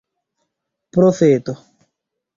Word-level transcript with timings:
profeto 0.91 1.53